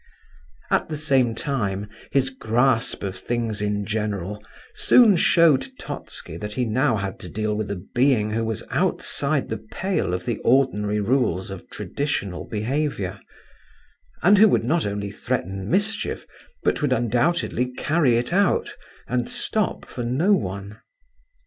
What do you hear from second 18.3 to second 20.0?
out, and stop